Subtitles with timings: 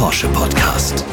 [0.00, 1.04] Porsche Podcast.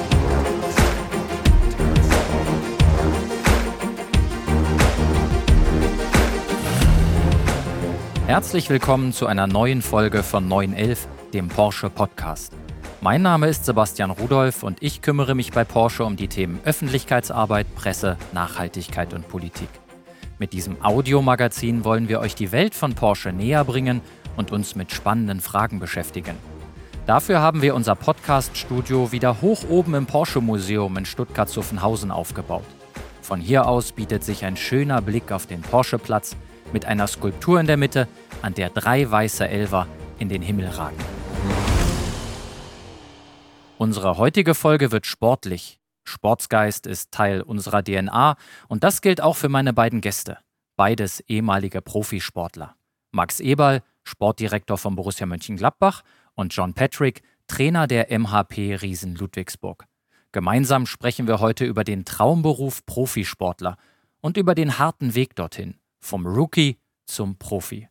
[8.27, 12.54] Herzlich willkommen zu einer neuen Folge von 911, dem Porsche Podcast.
[13.02, 17.67] Mein Name ist Sebastian Rudolph und ich kümmere mich bei Porsche um die Themen Öffentlichkeitsarbeit,
[17.76, 19.70] Presse, Nachhaltigkeit und Politik.
[20.40, 23.99] Mit diesem Audiomagazin wollen wir euch die Welt von Porsche näher bringen
[24.38, 26.38] und uns mit spannenden Fragen beschäftigen.
[27.07, 32.66] Dafür haben wir unser Podcast-Studio wieder hoch oben im Porsche-Museum in Stuttgart-Zuffenhausen aufgebaut.
[33.21, 36.35] Von hier aus bietet sich ein schöner Blick auf den Porsche-Platz
[36.73, 38.09] mit einer Skulptur in der Mitte,
[38.41, 39.88] an der drei weiße Elver
[40.20, 40.97] in den Himmel ragen.
[43.77, 45.80] Unsere heutige Folge wird sportlich.
[46.03, 48.35] Sportsgeist ist Teil unserer DNA
[48.67, 50.39] und das gilt auch für meine beiden Gäste,
[50.75, 52.75] beides ehemalige Profisportler.
[53.13, 56.03] Max Eberl, Sportdirektor von Borussia Mönchengladbach
[56.38, 59.86] und John Patrick, Trainer der MHP Riesen Ludwigsburg.
[60.31, 63.75] Gemeinsam sprechen wir heute über den Traumberuf Profisportler
[64.22, 67.89] und über den harten Weg dorthin, vom Rookie zum Profi.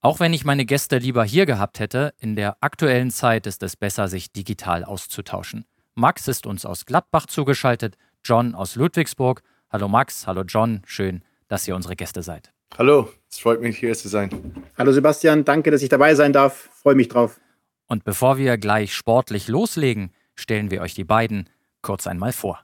[0.00, 3.76] Auch wenn ich meine Gäste lieber hier gehabt hätte, in der aktuellen Zeit ist es
[3.76, 5.64] besser, sich digital auszutauschen.
[5.94, 9.42] Max ist uns aus Gladbach zugeschaltet, John aus Ludwigsburg.
[9.70, 12.52] Hallo Max, hallo John, schön, dass ihr unsere Gäste seid.
[12.76, 14.64] Hallo, es freut mich hier zu sein.
[14.76, 16.68] Hallo Sebastian, danke, dass ich dabei sein darf.
[16.72, 17.38] Freue mich drauf.
[17.94, 21.48] Und bevor wir gleich sportlich loslegen, stellen wir euch die beiden
[21.80, 22.58] kurz einmal vor.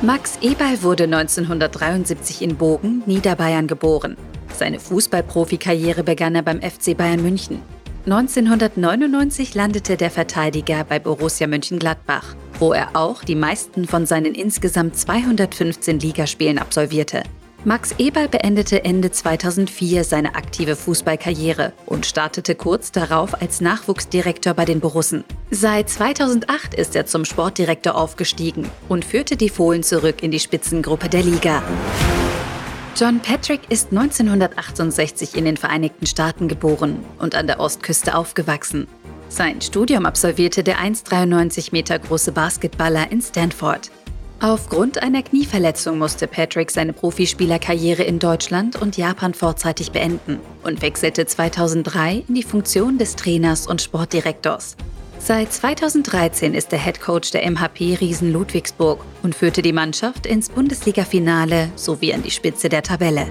[0.00, 4.16] Max Eberl wurde 1973 in Bogen, Niederbayern geboren.
[4.54, 7.60] Seine Fußballprofikarriere begann er beim FC Bayern München.
[8.06, 14.96] 1999 landete der Verteidiger bei Borussia Mönchengladbach, wo er auch die meisten von seinen insgesamt
[14.96, 17.22] 215 Ligaspielen absolvierte.
[17.68, 24.64] Max Eberl beendete Ende 2004 seine aktive Fußballkarriere und startete kurz darauf als Nachwuchsdirektor bei
[24.64, 25.22] den Borussen.
[25.50, 31.10] Seit 2008 ist er zum Sportdirektor aufgestiegen und führte die Fohlen zurück in die Spitzengruppe
[31.10, 31.62] der Liga.
[32.96, 38.88] John Patrick ist 1968 in den Vereinigten Staaten geboren und an der Ostküste aufgewachsen.
[39.28, 43.90] Sein Studium absolvierte der 1,93 Meter große Basketballer in Stanford.
[44.40, 51.26] Aufgrund einer Knieverletzung musste Patrick seine Profispielerkarriere in Deutschland und Japan vorzeitig beenden und wechselte
[51.26, 54.76] 2003 in die Funktion des Trainers und Sportdirektors.
[55.18, 60.50] Seit 2013 ist er Head Coach der MHP Riesen Ludwigsburg und führte die Mannschaft ins
[60.50, 63.26] Bundesliga-Finale sowie an die Spitze der Tabelle.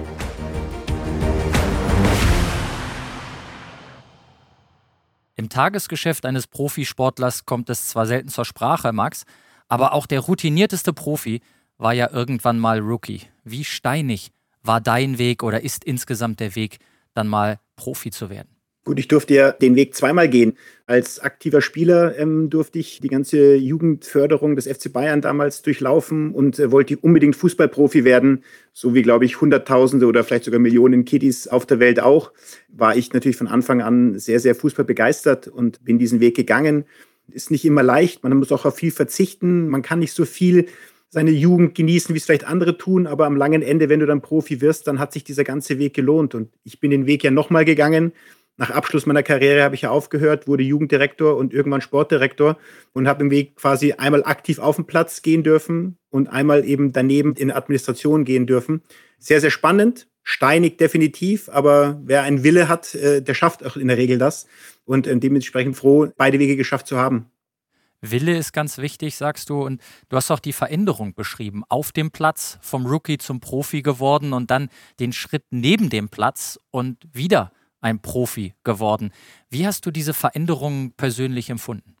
[5.36, 9.24] Im Tagesgeschäft eines Profisportlers kommt es zwar selten zur Sprache, Max,
[9.68, 11.40] aber auch der routinierteste Profi
[11.76, 13.22] war ja irgendwann mal Rookie.
[13.44, 14.30] Wie steinig
[14.62, 16.78] war dein Weg oder ist insgesamt der Weg,
[17.14, 18.58] dann mal Profi zu werden?
[18.88, 20.56] Gut, ich durfte ja den Weg zweimal gehen.
[20.86, 26.58] Als aktiver Spieler ähm, durfte ich die ganze Jugendförderung des FC Bayern damals durchlaufen und
[26.58, 28.44] äh, wollte unbedingt Fußballprofi werden.
[28.72, 32.32] So wie, glaube ich, Hunderttausende oder vielleicht sogar Millionen Kiddies auf der Welt auch,
[32.68, 36.86] war ich natürlich von Anfang an sehr, sehr Fußball begeistert und bin diesen Weg gegangen
[37.30, 38.22] ist nicht immer leicht.
[38.22, 39.68] Man muss auch auf viel verzichten.
[39.68, 40.66] Man kann nicht so viel
[41.10, 43.06] seine Jugend genießen, wie es vielleicht andere tun.
[43.06, 45.94] Aber am langen Ende, wenn du dann Profi wirst, dann hat sich dieser ganze Weg
[45.94, 46.34] gelohnt.
[46.34, 48.12] Und ich bin den Weg ja nochmal gegangen.
[48.58, 52.58] Nach Abschluss meiner Karriere habe ich ja aufgehört, wurde Jugenddirektor und irgendwann Sportdirektor
[52.92, 56.92] und habe im Weg quasi einmal aktiv auf den Platz gehen dürfen und einmal eben
[56.92, 58.82] daneben in Administration gehen dürfen.
[59.20, 63.86] Sehr, sehr spannend, steinig definitiv, aber wer einen Wille hat, äh, der schafft auch in
[63.86, 64.48] der Regel das
[64.88, 67.26] und äh, dementsprechend froh, beide Wege geschafft zu haben.
[68.00, 69.62] Wille ist ganz wichtig, sagst du.
[69.62, 71.62] Und du hast auch die Veränderung beschrieben.
[71.68, 74.68] Auf dem Platz vom Rookie zum Profi geworden und dann
[75.00, 79.12] den Schritt neben dem Platz und wieder ein Profi geworden.
[79.50, 81.97] Wie hast du diese Veränderung persönlich empfunden?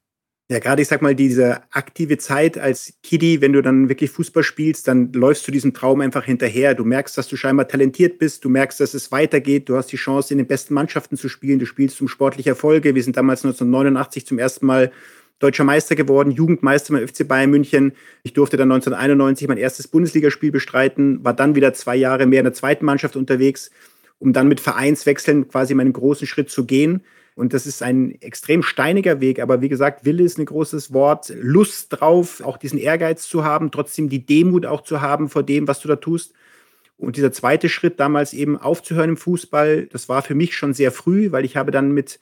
[0.50, 4.42] Ja, gerade ich sag mal, diese aktive Zeit als Kiddie, wenn du dann wirklich Fußball
[4.42, 6.74] spielst, dann läufst du diesem Traum einfach hinterher.
[6.74, 9.98] Du merkst, dass du scheinbar talentiert bist, du merkst, dass es weitergeht, du hast die
[9.98, 12.94] Chance, in den besten Mannschaften zu spielen, du spielst um sportliche Erfolge.
[12.94, 14.90] Wir sind damals 1989 zum ersten Mal
[15.38, 17.92] deutscher Meister geworden, Jugendmeister beim FC Bayern München.
[18.22, 22.44] Ich durfte dann 1991 mein erstes Bundesligaspiel bestreiten, war dann wieder zwei Jahre mehr in
[22.44, 23.70] der zweiten Mannschaft unterwegs,
[24.18, 27.02] um dann mit Vereinswechseln quasi meinen großen Schritt zu gehen.
[27.38, 29.38] Und das ist ein extrem steiniger Weg.
[29.38, 31.32] Aber wie gesagt, Wille ist ein großes Wort.
[31.40, 35.68] Lust drauf, auch diesen Ehrgeiz zu haben, trotzdem die Demut auch zu haben vor dem,
[35.68, 36.32] was du da tust.
[36.96, 40.90] Und dieser zweite Schritt, damals eben aufzuhören im Fußball, das war für mich schon sehr
[40.90, 42.18] früh, weil ich habe dann mit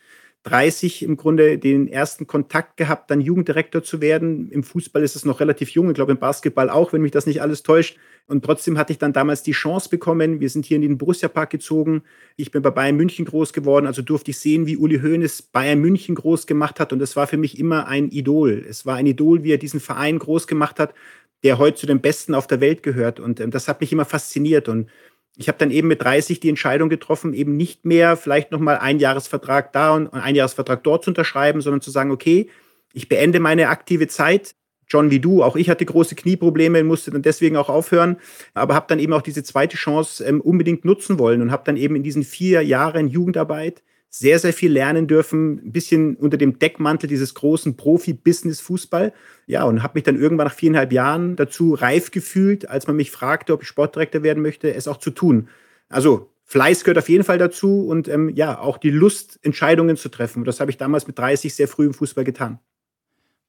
[0.46, 4.48] 30 im Grunde den ersten Kontakt gehabt, dann Jugenddirektor zu werden.
[4.50, 7.26] Im Fußball ist es noch relativ jung, ich glaube im Basketball auch, wenn mich das
[7.26, 7.98] nicht alles täuscht.
[8.28, 10.40] Und trotzdem hatte ich dann damals die Chance bekommen.
[10.40, 12.02] Wir sind hier in den Borussia-Park gezogen.
[12.36, 15.80] Ich bin bei Bayern München groß geworden, also durfte ich sehen, wie Uli Hoeneß Bayern
[15.80, 16.92] München groß gemacht hat.
[16.92, 18.64] Und das war für mich immer ein Idol.
[18.68, 20.94] Es war ein Idol, wie er diesen Verein groß gemacht hat,
[21.42, 23.18] der heute zu den Besten auf der Welt gehört.
[23.18, 24.68] Und ähm, das hat mich immer fasziniert.
[24.68, 24.88] Und
[25.36, 28.98] ich habe dann eben mit 30 die Entscheidung getroffen, eben nicht mehr vielleicht nochmal ein
[28.98, 32.48] Jahresvertrag da und ein Jahresvertrag dort zu unterschreiben, sondern zu sagen, okay,
[32.94, 34.54] ich beende meine aktive Zeit.
[34.88, 38.18] John wie du, auch ich hatte große Knieprobleme und musste dann deswegen auch aufhören,
[38.54, 41.76] aber habe dann eben auch diese zweite Chance ähm, unbedingt nutzen wollen und habe dann
[41.76, 46.58] eben in diesen vier Jahren Jugendarbeit sehr, sehr viel lernen dürfen, ein bisschen unter dem
[46.58, 49.12] Deckmantel dieses großen Profi-Business-Fußball.
[49.46, 53.10] Ja, und habe mich dann irgendwann nach viereinhalb Jahren dazu reif gefühlt, als man mich
[53.10, 55.48] fragte, ob ich Sportdirektor werden möchte, es auch zu tun.
[55.88, 60.08] Also Fleiß gehört auf jeden Fall dazu und ähm, ja, auch die Lust, Entscheidungen zu
[60.08, 60.44] treffen.
[60.44, 62.60] Das habe ich damals mit 30 sehr früh im Fußball getan.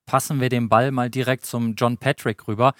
[0.07, 2.73] Passen wir den Ball mal direkt zum John Patrick rüber.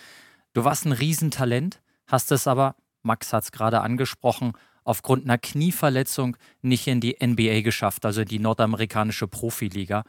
[0.53, 4.53] Du warst ein Riesentalent, hast es aber, Max hat es gerade angesprochen,
[4.87, 10.03] aufgrund einer Knieverletzung nicht in die NBA geschafft, also in die nordamerikanische Profiliga.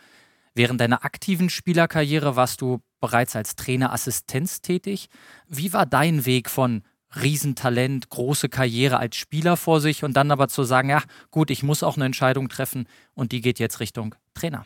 [0.55, 5.09] Während deiner aktiven Spielerkarriere warst du bereits als Trainerassistenz tätig.
[5.49, 6.83] Wie war dein Weg von
[7.21, 11.63] Riesentalent, große Karriere als Spieler vor sich und dann aber zu sagen, ja gut, ich
[11.63, 14.65] muss auch eine Entscheidung treffen und die geht jetzt Richtung Trainer?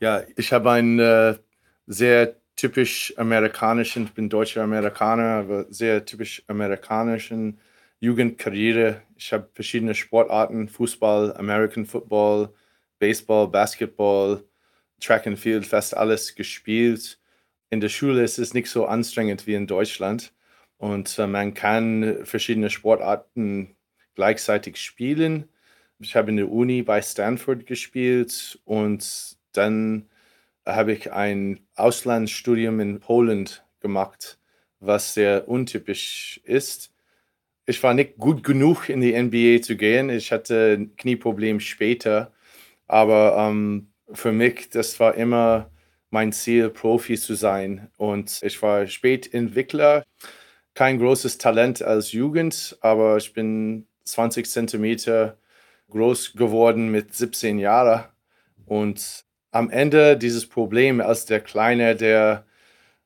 [0.00, 1.34] Ja, ich habe einen äh,
[1.86, 7.58] sehr typisch amerikanischen, ich bin deutscher Amerikaner, aber sehr typisch amerikanischen
[8.00, 9.02] Jugendkarriere.
[9.16, 12.52] Ich habe verschiedene Sportarten, Fußball, American Football,
[12.98, 14.44] Baseball, Basketball,
[15.00, 17.18] Track and Field, fast alles gespielt.
[17.70, 20.32] In der Schule ist es nicht so anstrengend wie in Deutschland
[20.78, 23.76] und äh, man kann verschiedene Sportarten
[24.14, 25.48] gleichzeitig spielen.
[25.98, 30.08] Ich habe in der Uni bei Stanford gespielt und dann
[30.66, 33.48] habe ich ein Auslandsstudium in Polen
[33.80, 34.38] gemacht,
[34.80, 36.92] was sehr untypisch ist
[37.66, 40.08] ich war nicht gut genug in die NBA zu gehen.
[40.10, 42.32] Ich hatte ein Knieproblem später.
[42.86, 45.70] Aber ähm, für mich, das war immer
[46.10, 47.90] mein Ziel, Profi zu sein.
[47.98, 50.04] Und ich war Spätentwickler,
[50.74, 55.38] kein großes Talent als Jugend, aber ich bin 20 Zentimeter
[55.90, 58.04] groß geworden mit 17 Jahren.
[58.66, 62.45] Und am Ende dieses Problem als der Kleine, der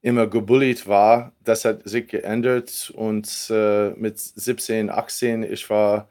[0.03, 6.09] immer gebullied war, das hat sich geändert und äh, mit 17, 18, ich war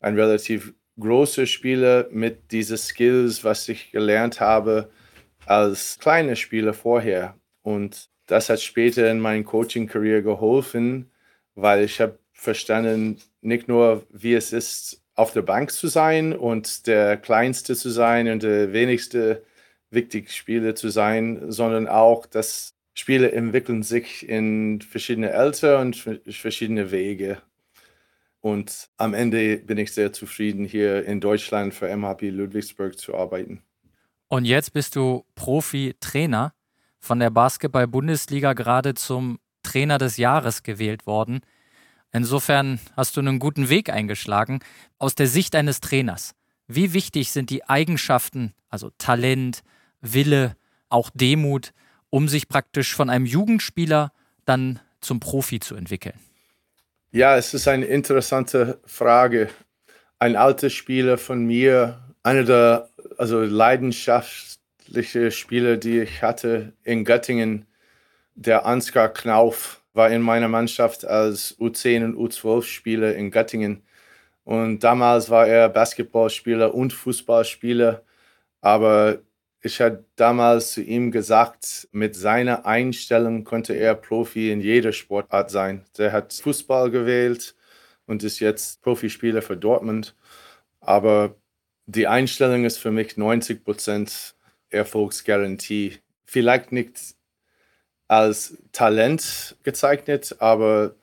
[0.00, 4.90] ein relativ großer Spieler mit diesen Skills, was ich gelernt habe
[5.44, 7.36] als kleiner Spieler vorher.
[7.62, 11.10] Und das hat später in meiner Coaching-Karriere geholfen,
[11.54, 16.86] weil ich habe verstanden, nicht nur, wie es ist, auf der Bank zu sein und
[16.86, 19.42] der Kleinste zu sein und der wenigste
[19.90, 26.90] wichtige Spieler zu sein, sondern auch, dass Spiele entwickeln sich in verschiedene Alter und verschiedene
[26.90, 27.42] Wege.
[28.40, 33.62] Und am Ende bin ich sehr zufrieden, hier in Deutschland für MHP Ludwigsburg zu arbeiten.
[34.28, 36.54] Und jetzt bist du Profi-Trainer
[36.98, 41.40] von der Basketball-Bundesliga gerade zum Trainer des Jahres gewählt worden.
[42.12, 44.60] Insofern hast du einen guten Weg eingeschlagen.
[44.98, 46.34] Aus der Sicht eines Trainers,
[46.66, 49.62] wie wichtig sind die Eigenschaften, also Talent,
[50.00, 50.56] Wille,
[50.88, 51.72] auch Demut,
[52.10, 54.12] um sich praktisch von einem Jugendspieler
[54.44, 56.18] dann zum Profi zu entwickeln?
[57.12, 59.48] Ja, es ist eine interessante Frage.
[60.18, 67.66] Ein alter Spieler von mir, einer der also leidenschaftlichen Spieler, die ich hatte in Göttingen,
[68.34, 73.82] der Ansgar Knauf, war in meiner Mannschaft als U10 und U12-Spieler in Göttingen.
[74.44, 78.02] Und damals war er Basketballspieler und Fußballspieler.
[78.60, 79.18] Aber
[79.66, 85.50] ich hatte damals zu ihm gesagt, mit seiner Einstellung konnte er Profi in jeder Sportart
[85.50, 85.84] sein.
[85.98, 87.56] Der hat Fußball gewählt
[88.06, 90.14] und ist jetzt Profispieler für Dortmund.
[90.80, 91.34] Aber
[91.86, 94.36] die Einstellung ist für mich 90 Prozent
[94.70, 95.98] Erfolgsgarantie.
[96.24, 97.16] Vielleicht nicht
[98.08, 100.94] als Talent gezeichnet, aber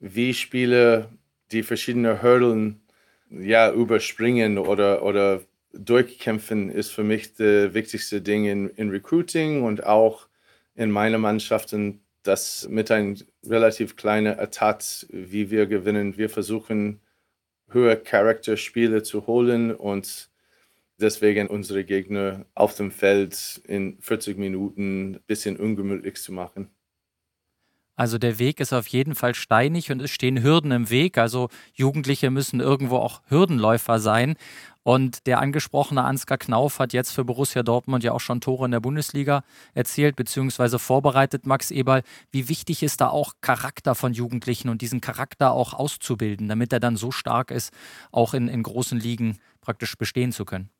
[0.00, 1.08] wie Spieler
[1.50, 2.82] die verschiedenen Hürden
[3.30, 5.40] ja, überspringen oder, oder
[5.72, 10.28] durchkämpfen ist für mich das wichtigste Ding in, in Recruiting und auch
[10.74, 17.00] in meiner Mannschaften, dass mit einem relativ kleinen Atat, wie wir gewinnen, wir versuchen,
[17.68, 20.30] höhere Charakterspiele zu holen und
[20.98, 26.70] deswegen unsere Gegner auf dem Feld in 40 Minuten ein bisschen ungemütlich zu machen.
[27.94, 31.18] Also der Weg ist auf jeden Fall steinig und es stehen Hürden im Weg.
[31.18, 34.36] Also Jugendliche müssen irgendwo auch Hürdenläufer sein.
[34.82, 38.72] Und der angesprochene Ansgar Knauf hat jetzt für Borussia Dortmund ja auch schon Tore in
[38.72, 39.44] der Bundesliga
[39.74, 40.78] erzielt bzw.
[40.78, 42.02] vorbereitet, Max Eberl.
[42.30, 46.80] Wie wichtig ist da auch Charakter von Jugendlichen und diesen Charakter auch auszubilden, damit er
[46.80, 47.72] dann so stark ist,
[48.10, 50.70] auch in, in großen Ligen praktisch bestehen zu können?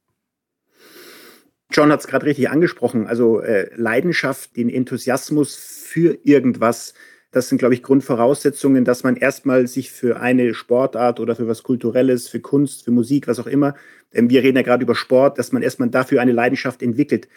[1.72, 3.06] John hat es gerade richtig angesprochen.
[3.06, 6.94] Also äh, Leidenschaft, den Enthusiasmus für irgendwas,
[7.30, 11.62] das sind, glaube ich, Grundvoraussetzungen, dass man erstmal sich für eine Sportart oder für was
[11.62, 13.74] Kulturelles, für Kunst, für Musik, was auch immer,
[14.12, 17.28] ähm, wir reden ja gerade über Sport, dass man erstmal dafür eine Leidenschaft entwickelt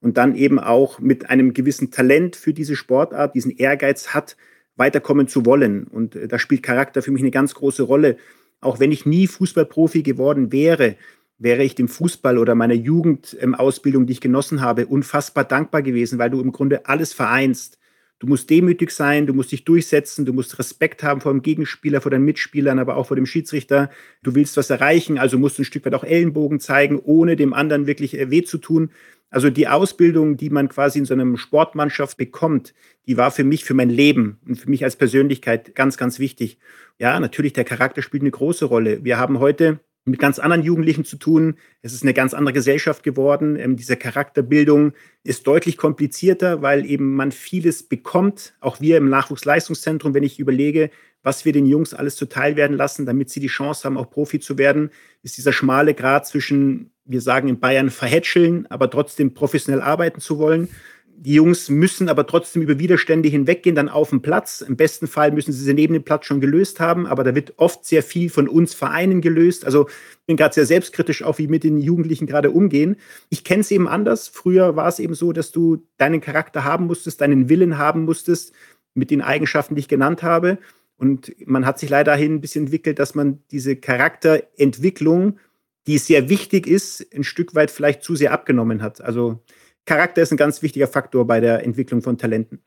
[0.00, 4.36] und dann eben auch mit einem gewissen Talent für diese Sportart, diesen Ehrgeiz hat,
[4.76, 5.84] weiterkommen zu wollen.
[5.84, 8.16] Und äh, da spielt Charakter für mich eine ganz große Rolle.
[8.60, 10.96] Auch wenn ich nie Fußballprofi geworden wäre,
[11.38, 16.30] wäre ich dem Fußball oder meiner Jugendausbildung, die ich genossen habe, unfassbar dankbar gewesen, weil
[16.30, 17.78] du im Grunde alles vereinst.
[18.20, 22.00] Du musst demütig sein, du musst dich durchsetzen, du musst Respekt haben vor dem Gegenspieler,
[22.00, 23.90] vor deinen Mitspielern, aber auch vor dem Schiedsrichter.
[24.22, 27.52] Du willst was erreichen, also musst du ein Stück weit auch Ellenbogen zeigen, ohne dem
[27.52, 28.90] anderen wirklich äh, weh zu tun.
[29.30, 32.72] Also die Ausbildung, die man quasi in so einer Sportmannschaft bekommt,
[33.08, 36.58] die war für mich, für mein Leben und für mich als Persönlichkeit ganz, ganz wichtig.
[37.00, 39.02] Ja, natürlich, der Charakter spielt eine große Rolle.
[39.04, 41.56] Wir haben heute mit ganz anderen Jugendlichen zu tun.
[41.82, 43.56] Es ist eine ganz andere Gesellschaft geworden.
[43.56, 44.92] Ähm, diese Charakterbildung
[45.22, 48.54] ist deutlich komplizierter, weil eben man vieles bekommt.
[48.60, 50.90] Auch wir im Nachwuchsleistungszentrum, wenn ich überlege,
[51.22, 54.40] was wir den Jungs alles zuteil werden lassen, damit sie die Chance haben, auch Profi
[54.40, 54.90] zu werden,
[55.22, 60.38] ist dieser schmale Grad zwischen, wir sagen in Bayern, verhätscheln, aber trotzdem professionell arbeiten zu
[60.38, 60.68] wollen
[61.16, 64.60] die Jungs müssen aber trotzdem über Widerstände hinweggehen, dann auf den Platz.
[64.60, 67.54] Im besten Fall müssen sie sie neben dem Platz schon gelöst haben, aber da wird
[67.56, 69.64] oft sehr viel von uns Vereinen gelöst.
[69.64, 72.96] Also ich bin gerade sehr selbstkritisch, auch wie mit den Jugendlichen gerade umgehen.
[73.30, 74.28] Ich kenne es eben anders.
[74.28, 78.52] Früher war es eben so, dass du deinen Charakter haben musstest, deinen Willen haben musstest,
[78.94, 80.58] mit den Eigenschaften, die ich genannt habe.
[80.96, 85.38] Und man hat sich leider dahin ein bisschen entwickelt, dass man diese Charakterentwicklung,
[85.86, 89.00] die sehr wichtig ist, ein Stück weit vielleicht zu sehr abgenommen hat.
[89.00, 89.42] Also
[89.86, 92.64] Charakter ist ein ganz wichtiger Faktor bei der Entwicklung von Talenten.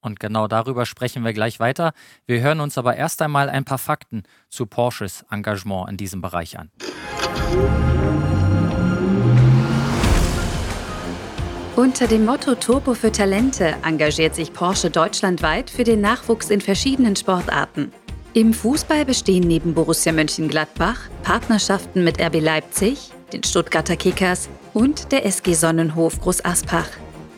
[0.00, 1.92] Und genau darüber sprechen wir gleich weiter.
[2.26, 6.58] Wir hören uns aber erst einmal ein paar Fakten zu Porsches Engagement in diesem Bereich
[6.58, 6.70] an.
[11.76, 17.14] Unter dem Motto Turbo für Talente engagiert sich Porsche deutschlandweit für den Nachwuchs in verschiedenen
[17.14, 17.92] Sportarten.
[18.34, 25.26] Im Fußball bestehen neben Borussia Mönchengladbach Partnerschaften mit RB Leipzig, den Stuttgarter Kickers und der
[25.26, 26.88] SG Sonnenhof Groß Aspach.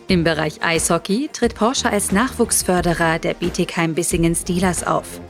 [0.09, 5.21] Im Bereich Eishockey tritt Porsche als Nachwuchsförderer der Bietigheim-Bissingen Steelers auf.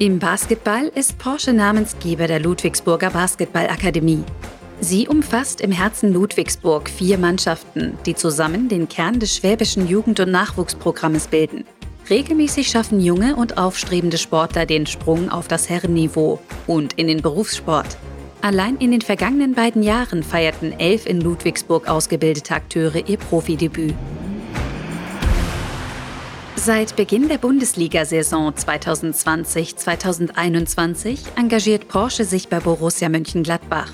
[0.00, 4.24] Im Basketball ist Porsche Namensgeber der Ludwigsburger Basketballakademie.
[4.80, 10.32] Sie umfasst im Herzen Ludwigsburg vier Mannschaften, die zusammen den Kern des schwäbischen Jugend- und
[10.32, 11.64] Nachwuchsprogrammes bilden.
[12.10, 17.96] Regelmäßig schaffen junge und aufstrebende Sportler den Sprung auf das Herrenniveau und in den Berufssport.
[18.44, 23.94] Allein in den vergangenen beiden Jahren feierten elf in Ludwigsburg ausgebildete Akteure ihr Profidebüt.
[26.54, 33.90] Seit Beginn der Bundesliga-Saison 2020-2021 engagiert Porsche sich bei Borussia Mönchengladbach.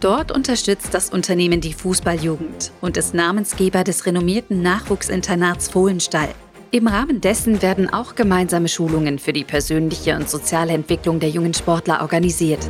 [0.00, 6.30] Dort unterstützt das Unternehmen die Fußballjugend und ist Namensgeber des renommierten Nachwuchsinternats Fohlenstall.
[6.70, 11.52] Im Rahmen dessen werden auch gemeinsame Schulungen für die persönliche und soziale Entwicklung der jungen
[11.52, 12.66] Sportler organisiert.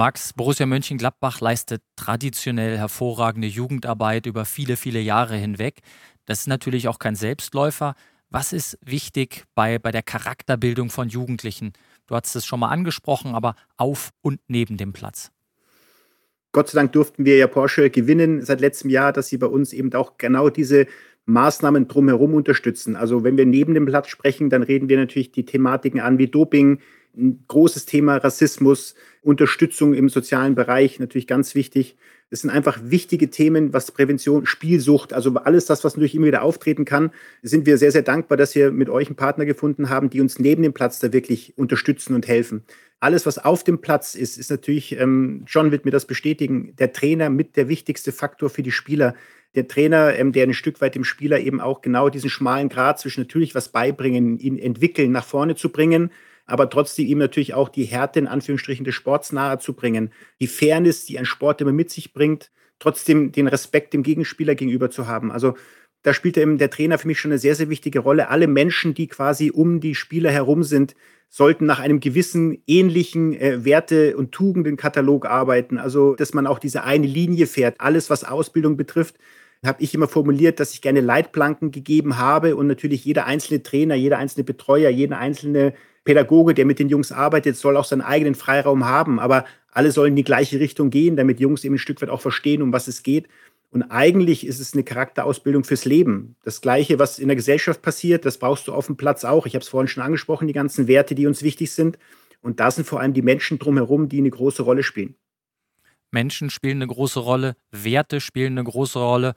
[0.00, 5.80] Max, Borussia Mönchengladbach leistet traditionell hervorragende Jugendarbeit über viele, viele Jahre hinweg.
[6.24, 7.94] Das ist natürlich auch kein Selbstläufer.
[8.30, 11.74] Was ist wichtig bei, bei der Charakterbildung von Jugendlichen?
[12.06, 15.32] Du hast es schon mal angesprochen, aber auf und neben dem Platz.
[16.52, 19.74] Gott sei Dank durften wir ja Porsche gewinnen seit letztem Jahr, dass sie bei uns
[19.74, 20.86] eben auch genau diese
[21.26, 22.96] Maßnahmen drumherum unterstützen.
[22.96, 26.28] Also wenn wir neben dem Platz sprechen, dann reden wir natürlich die Thematiken an wie
[26.28, 26.80] Doping,
[27.16, 31.96] ein großes Thema Rassismus, Unterstützung im sozialen Bereich, natürlich ganz wichtig.
[32.30, 36.42] Das sind einfach wichtige Themen, was Prävention, Spielsucht, also alles das, was natürlich immer wieder
[36.42, 37.10] auftreten kann,
[37.42, 40.38] sind wir sehr, sehr dankbar, dass wir mit euch einen Partner gefunden haben, die uns
[40.38, 42.62] neben dem Platz da wirklich unterstützen und helfen.
[43.00, 46.92] Alles, was auf dem Platz ist, ist natürlich, ähm, John wird mir das bestätigen, der
[46.92, 49.14] Trainer mit der wichtigste Faktor für die Spieler.
[49.56, 53.00] Der Trainer, ähm, der ein Stück weit dem Spieler eben auch genau diesen schmalen Grad
[53.00, 56.12] zwischen natürlich was beibringen, ihn entwickeln, nach vorne zu bringen,
[56.50, 61.18] aber trotzdem ihm natürlich auch die Härte in Anführungsstrichen des Sports nahezubringen, die Fairness, die
[61.18, 65.30] ein Sport immer mit sich bringt, trotzdem den Respekt dem Gegenspieler gegenüber zu haben.
[65.30, 65.54] Also
[66.02, 68.28] da spielt eben der Trainer für mich schon eine sehr, sehr wichtige Rolle.
[68.28, 70.94] Alle Menschen, die quasi um die Spieler herum sind,
[71.28, 75.78] sollten nach einem gewissen ähnlichen äh, Werte- und Tugendenkatalog arbeiten.
[75.78, 77.80] Also, dass man auch diese eine Linie fährt.
[77.80, 79.16] Alles, was Ausbildung betrifft,
[79.64, 83.94] habe ich immer formuliert, dass ich gerne Leitplanken gegeben habe und natürlich jeder einzelne Trainer,
[83.94, 88.34] jeder einzelne Betreuer, jeder einzelne Pädagoge, der mit den Jungs arbeitet, soll auch seinen eigenen
[88.34, 92.00] Freiraum haben, aber alle sollen in die gleiche Richtung gehen, damit Jungs eben ein Stück
[92.02, 93.28] weit auch verstehen, um was es geht.
[93.70, 96.34] Und eigentlich ist es eine Charakterausbildung fürs Leben.
[96.42, 99.46] Das Gleiche, was in der Gesellschaft passiert, das brauchst du auf dem Platz auch.
[99.46, 101.96] Ich habe es vorhin schon angesprochen, die ganzen Werte, die uns wichtig sind.
[102.42, 105.14] Und da sind vor allem die Menschen drumherum, die eine große Rolle spielen.
[106.10, 109.34] Menschen spielen eine große Rolle, Werte spielen eine große Rolle.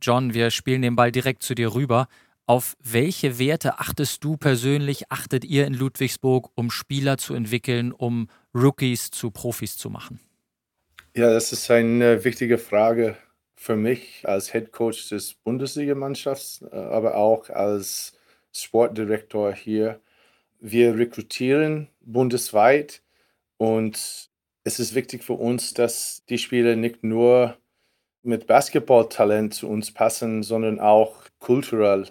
[0.00, 2.06] John, wir spielen den Ball direkt zu dir rüber.
[2.46, 8.28] Auf welche Werte achtest du persönlich, achtet ihr in Ludwigsburg, um Spieler zu entwickeln, um
[8.54, 10.20] Rookies zu Profis zu machen?
[11.14, 13.16] Ja, das ist eine wichtige Frage
[13.54, 18.12] für mich als Head Coach des Bundesligamannschafts, äh, aber auch als
[18.52, 20.00] Sportdirektor hier.
[20.60, 23.02] Wir rekrutieren bundesweit
[23.56, 24.28] und
[24.64, 27.56] es ist wichtig für uns, dass die Spieler nicht nur
[28.22, 32.08] mit Basketballtalent zu uns passen, sondern auch kulturell.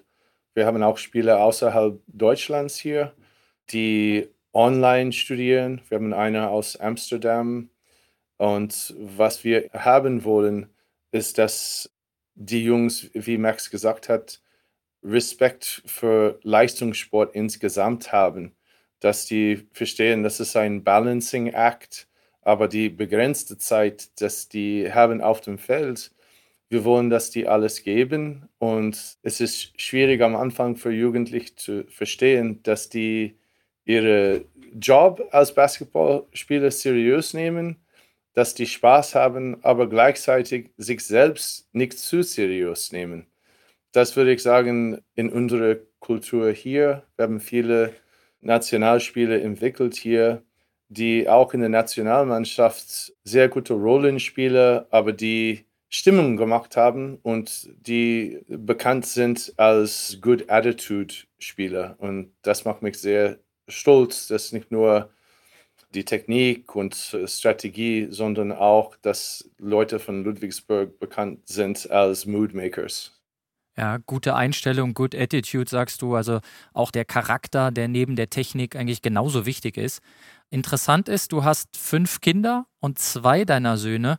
[0.56, 3.14] Wir haben auch Spieler außerhalb Deutschlands hier,
[3.72, 5.82] die online studieren.
[5.90, 7.70] Wir haben eine aus Amsterdam.
[8.38, 10.70] Und was wir haben wollen,
[11.12, 11.92] ist, dass
[12.36, 14.42] die Jungs, wie Max gesagt hat,
[15.04, 18.56] Respekt für Leistungssport insgesamt haben,
[19.00, 22.08] dass die verstehen, das ist ein Balancing Act,
[22.42, 26.12] aber die begrenzte Zeit, dass die haben auf dem Feld,
[26.74, 31.86] wir wollen, dass die alles geben und es ist schwierig am Anfang für Jugendliche zu
[31.90, 33.38] verstehen, dass die
[33.86, 37.78] ihre Job als Basketballspieler seriös nehmen
[38.34, 43.28] dass die Spaß haben, aber gleichzeitig sich selbst nicht zu seriös nehmen.
[43.92, 47.04] Das würde ich sagen, in unserer Kultur hier.
[47.16, 47.94] Wir haben viele
[48.42, 50.44] Nationalspiele entwickelt hier,
[50.90, 55.66] die auch in der Nationalmannschaft sehr gute Rollenspieler, aber die
[55.96, 61.96] Stimmung gemacht haben und die bekannt sind als Good Attitude Spieler.
[62.00, 65.12] Und das macht mich sehr stolz, dass nicht nur
[65.94, 66.96] die Technik und
[67.28, 73.22] Strategie, sondern auch, dass Leute von Ludwigsburg bekannt sind als Moodmakers.
[73.78, 76.16] Ja, gute Einstellung, good attitude, sagst du.
[76.16, 76.40] Also
[76.74, 80.02] auch der Charakter, der neben der Technik eigentlich genauso wichtig ist.
[80.50, 84.18] Interessant ist, du hast fünf Kinder und zwei deiner Söhne,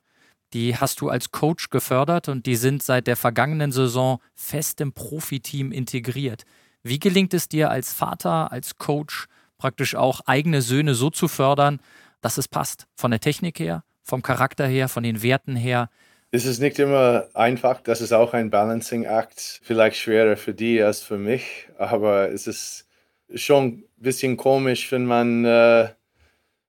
[0.54, 4.92] die hast du als Coach gefördert und die sind seit der vergangenen Saison fest im
[4.92, 6.44] Profiteam integriert.
[6.82, 9.26] Wie gelingt es dir als Vater, als Coach,
[9.58, 11.80] praktisch auch eigene Söhne so zu fördern,
[12.20, 12.86] dass es passt.
[12.96, 15.90] Von der Technik her, vom Charakter her, von den Werten her.
[16.30, 21.02] Es ist nicht immer einfach, das ist auch ein Balancing-Act, vielleicht schwerer für die als
[21.02, 22.86] für mich, aber es ist
[23.34, 25.88] schon ein bisschen komisch, wenn man äh,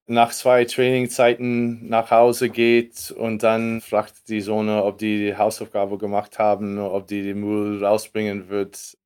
[0.07, 5.97] nach zwei Trainingzeiten nach Hause geht und dann fragt die Sohne, ob die die Hausaufgabe
[5.97, 8.97] gemacht haben, ob die den Müll rausbringen wird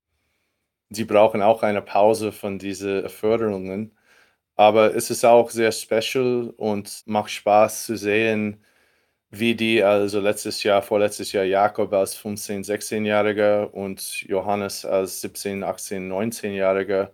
[0.90, 3.96] sie brauchen auch eine Pause von diesen Förderungen.
[4.56, 8.64] Aber es ist auch sehr special und macht Spaß zu sehen,
[9.32, 15.64] wie die, also letztes Jahr, vorletztes Jahr Jakob als 15-, 16-Jähriger und Johannes als 17-,
[15.66, 17.12] 18-, 19-Jähriger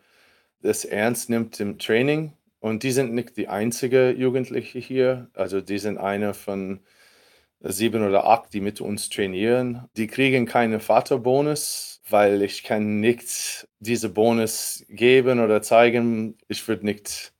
[0.61, 2.33] das ernst nimmt im Training.
[2.65, 5.29] Und die sind nicht die einzige Jugendliche hier.
[5.33, 6.79] Also die sind eine von
[7.61, 9.87] sieben oder acht, die mit uns trainieren.
[9.97, 16.37] Die kriegen keinen Vaterbonus weil ich kann nicht diese Bonus geben oder zeigen.
[16.47, 17.33] Ich würde nicht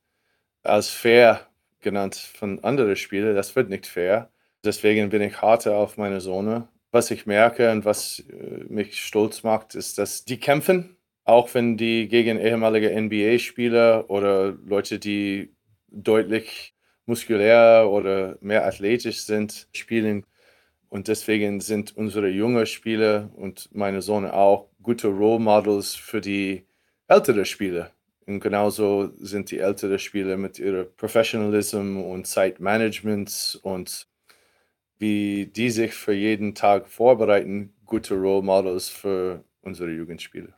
[0.62, 1.46] als fair
[1.80, 3.36] genannt von anderen Spielern.
[3.36, 4.30] Das wird nicht fair.
[4.64, 6.68] Deswegen bin ich harter auf meine Sohne.
[6.90, 10.95] Was ich merke und was äh, mich stolz macht, ist, dass die kämpfen,
[11.26, 15.52] auch wenn die gegen ehemalige NBA-Spieler oder Leute, die
[15.88, 20.24] deutlich muskulär oder mehr athletisch sind, spielen
[20.88, 26.64] und deswegen sind unsere jungen Spieler und meine Sohn auch gute Role Models für die
[27.08, 27.90] älteren Spieler.
[28.26, 34.08] Und genauso sind die älteren Spieler mit ihrem Professionalism und Zeitmanagement und
[34.98, 40.56] wie die sich für jeden Tag vorbereiten, gute Role Models für unsere Jugendspieler.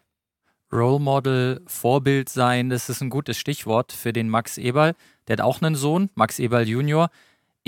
[0.72, 4.94] Role Model, Vorbild sein, das ist ein gutes Stichwort für den Max Eberl.
[5.26, 7.10] Der hat auch einen Sohn, Max Eberl Junior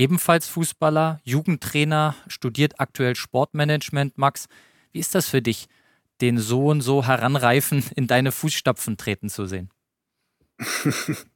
[0.00, 4.16] ebenfalls Fußballer, Jugendtrainer, studiert aktuell Sportmanagement.
[4.16, 4.46] Max,
[4.92, 5.68] wie ist das für dich,
[6.22, 9.70] den Sohn so heranreifen, in deine Fußstapfen treten zu sehen?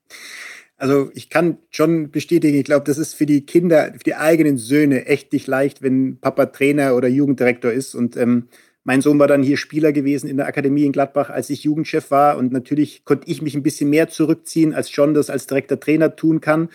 [0.76, 4.58] Also ich kann schon bestätigen, ich glaube, das ist für die Kinder, für die eigenen
[4.58, 7.94] Söhne echt nicht leicht, wenn Papa Trainer oder Jugenddirektor ist.
[7.94, 8.48] Und ähm,
[8.84, 12.10] mein Sohn war dann hier Spieler gewesen in der Akademie in Gladbach, als ich Jugendchef
[12.10, 12.36] war.
[12.36, 16.14] Und natürlich konnte ich mich ein bisschen mehr zurückziehen, als John das als direkter Trainer
[16.14, 16.68] tun kann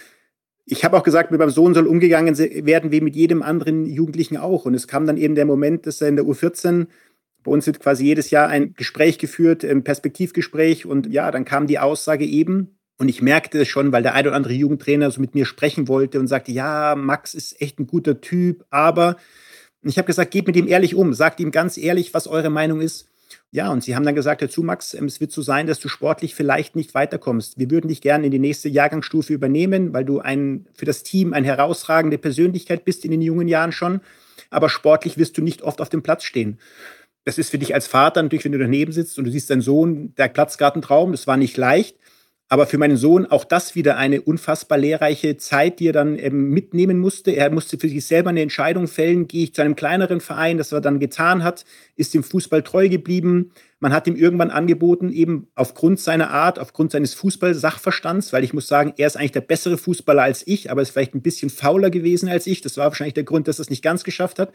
[0.72, 4.38] ich habe auch gesagt, mit meinem Sohn soll umgegangen werden wie mit jedem anderen Jugendlichen
[4.38, 4.66] auch.
[4.66, 6.86] Und es kam dann eben der Moment, dass er in der U14
[7.44, 10.86] bei uns wird quasi jedes Jahr ein Gespräch geführt, ein Perspektivgespräch.
[10.86, 14.28] Und ja, dann kam die Aussage eben, Und ich merkte es schon, weil der ein
[14.28, 17.88] oder andere Jugendtrainer so mit mir sprechen wollte und sagte, ja, Max ist echt ein
[17.88, 19.16] guter Typ, aber
[19.84, 22.82] ich habe gesagt, geht mit ihm ehrlich um, sagt ihm ganz ehrlich, was eure Meinung
[22.82, 23.08] ist.
[23.52, 25.88] Ja, und sie haben dann gesagt, dazu Max, ähm, es wird so sein, dass du
[25.88, 27.58] sportlich vielleicht nicht weiterkommst.
[27.58, 31.34] Wir würden dich gerne in die nächste Jahrgangsstufe übernehmen, weil du ein, für das Team
[31.34, 34.02] eine herausragende Persönlichkeit bist in den jungen Jahren schon.
[34.50, 36.60] Aber sportlich wirst du nicht oft auf dem Platz stehen.
[37.26, 39.62] Das ist für dich als Vater natürlich, wenn du daneben sitzt und du siehst deinen
[39.62, 41.98] Sohn, der Platzgartentraum, das war nicht leicht.
[42.52, 46.50] Aber für meinen Sohn auch das wieder eine unfassbar lehrreiche Zeit, die er dann ähm,
[46.50, 47.30] mitnehmen musste.
[47.32, 50.72] Er musste für sich selber eine Entscheidung fällen, gehe ich zu einem kleineren Verein, das
[50.72, 51.64] er dann getan hat,
[51.96, 53.52] ist dem Fußball treu geblieben.
[53.80, 58.68] Man hat ihm irgendwann angeboten, eben aufgrund seiner Art, aufgrund seines Fußball-Sachverstands, weil ich muss
[58.68, 61.92] sagen, er ist eigentlich der bessere Fußballer als ich, aber ist vielleicht ein bisschen fauler
[61.92, 62.62] gewesen als ich.
[62.62, 64.52] Das war wahrscheinlich der Grund, dass er es nicht ganz geschafft hat.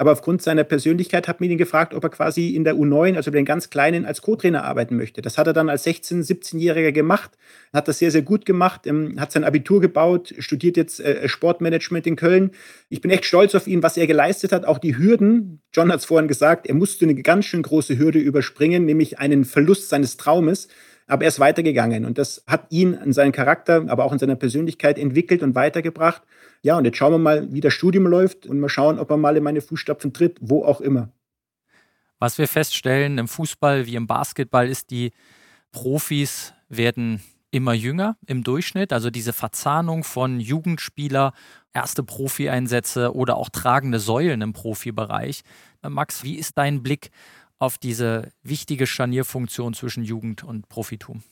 [0.00, 3.30] Aber aufgrund seiner Persönlichkeit hat man ihn gefragt, ob er quasi in der U9, also
[3.30, 5.20] den ganz Kleinen, als Co-Trainer arbeiten möchte.
[5.20, 7.32] Das hat er dann als 16-, 17-Jähriger gemacht,
[7.74, 12.06] hat das sehr, sehr gut gemacht, ähm, hat sein Abitur gebaut, studiert jetzt äh, Sportmanagement
[12.06, 12.52] in Köln.
[12.88, 14.64] Ich bin echt stolz auf ihn, was er geleistet hat.
[14.64, 18.20] Auch die Hürden, John hat es vorhin gesagt, er musste eine ganz schön große Hürde
[18.20, 20.68] überspringen, nämlich einen Verlust seines Traumes.
[21.08, 24.36] Aber er ist weitergegangen und das hat ihn in seinem Charakter, aber auch in seiner
[24.36, 26.22] Persönlichkeit entwickelt und weitergebracht.
[26.62, 29.16] Ja, und jetzt schauen wir mal, wie das Studium läuft und mal schauen, ob er
[29.16, 31.10] mal in meine Fußstapfen tritt, wo auch immer.
[32.18, 35.12] Was wir feststellen im Fußball wie im Basketball ist, die
[35.72, 38.92] Profis werden immer jünger im Durchschnitt.
[38.92, 41.32] Also diese Verzahnung von Jugendspieler,
[41.72, 45.42] erste Profi-Einsätze oder auch tragende Säulen im Profibereich.
[45.82, 47.10] Max, wie ist dein Blick
[47.58, 51.22] auf diese wichtige Scharnierfunktion zwischen Jugend und Profitum?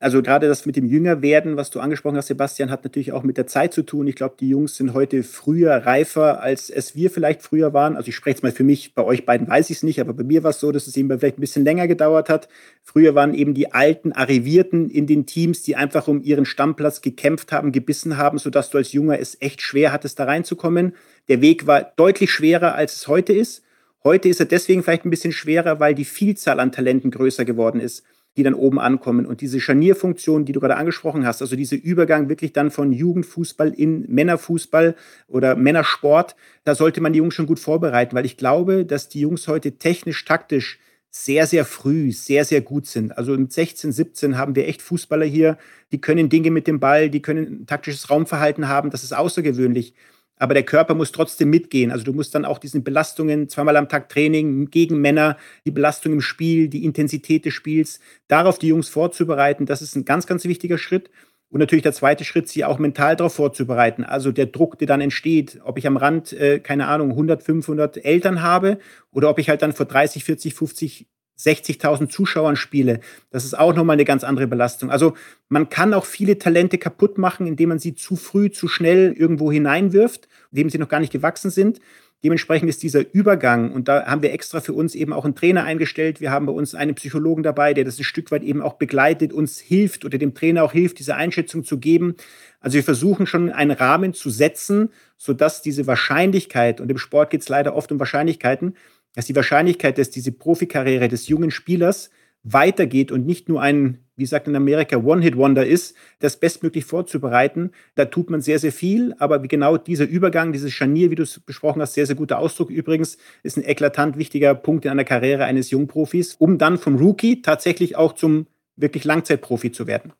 [0.00, 3.36] Also gerade das mit dem Jüngerwerden, was du angesprochen hast, Sebastian, hat natürlich auch mit
[3.36, 4.06] der Zeit zu tun.
[4.06, 7.96] Ich glaube, die Jungs sind heute früher reifer, als es wir vielleicht früher waren.
[7.96, 10.12] Also ich spreche jetzt mal für mich, bei euch beiden weiß ich es nicht, aber
[10.12, 12.48] bei mir war es so, dass es eben vielleicht ein bisschen länger gedauert hat.
[12.84, 17.50] Früher waren eben die alten Arrivierten in den Teams, die einfach um ihren Stammplatz gekämpft
[17.50, 20.94] haben, gebissen haben, sodass du als Junger es echt schwer hattest, da reinzukommen.
[21.26, 23.64] Der Weg war deutlich schwerer, als es heute ist.
[24.04, 27.80] Heute ist er deswegen vielleicht ein bisschen schwerer, weil die Vielzahl an Talenten größer geworden
[27.80, 28.04] ist,
[28.38, 29.26] die dann oben ankommen.
[29.26, 33.70] Und diese Scharnierfunktion, die du gerade angesprochen hast, also dieser Übergang wirklich dann von Jugendfußball
[33.70, 34.94] in Männerfußball
[35.26, 39.20] oder Männersport, da sollte man die Jungs schon gut vorbereiten, weil ich glaube, dass die
[39.20, 40.78] Jungs heute technisch, taktisch
[41.10, 43.16] sehr, sehr früh, sehr, sehr gut sind.
[43.18, 45.58] Also mit 16, 17 haben wir echt Fußballer hier,
[45.90, 49.94] die können Dinge mit dem Ball, die können taktisches Raumverhalten haben, das ist außergewöhnlich
[50.38, 51.90] aber der Körper muss trotzdem mitgehen.
[51.90, 56.12] Also du musst dann auch diesen Belastungen, zweimal am Tag Training gegen Männer, die Belastung
[56.14, 60.44] im Spiel, die Intensität des Spiels, darauf die Jungs vorzubereiten, das ist ein ganz, ganz
[60.44, 61.10] wichtiger Schritt.
[61.50, 64.04] Und natürlich der zweite Schritt, sie auch mental darauf vorzubereiten.
[64.04, 68.04] Also der Druck, der dann entsteht, ob ich am Rand, äh, keine Ahnung, 100, 500
[68.04, 68.78] Eltern habe
[69.12, 71.06] oder ob ich halt dann vor 30, 40, 50
[71.38, 73.00] 60.000 Zuschauern spiele.
[73.30, 74.90] Das ist auch nochmal eine ganz andere Belastung.
[74.90, 75.14] Also
[75.48, 79.52] man kann auch viele Talente kaputt machen, indem man sie zu früh, zu schnell irgendwo
[79.52, 81.80] hineinwirft, indem sie noch gar nicht gewachsen sind.
[82.24, 85.62] Dementsprechend ist dieser Übergang, und da haben wir extra für uns eben auch einen Trainer
[85.62, 86.20] eingestellt.
[86.20, 89.32] Wir haben bei uns einen Psychologen dabei, der das ein Stück weit eben auch begleitet,
[89.32, 92.16] uns hilft oder dem Trainer auch hilft, diese Einschätzung zu geben.
[92.58, 97.42] Also wir versuchen schon einen Rahmen zu setzen, sodass diese Wahrscheinlichkeit, und im Sport geht
[97.42, 98.74] es leider oft um Wahrscheinlichkeiten,
[99.18, 102.10] dass die Wahrscheinlichkeit, dass diese Profikarriere des jungen Spielers
[102.44, 107.72] weitergeht und nicht nur ein, wie sagt in Amerika, One-Hit-Wonder ist, das bestmöglich vorzubereiten.
[107.96, 109.16] Da tut man sehr, sehr viel.
[109.18, 112.70] Aber genau dieser Übergang, dieses Scharnier, wie du es besprochen hast, sehr, sehr guter Ausdruck
[112.70, 117.42] übrigens, ist ein eklatant wichtiger Punkt in einer Karriere eines Jungprofis, um dann vom Rookie
[117.42, 120.12] tatsächlich auch zum wirklich Langzeitprofi zu werden.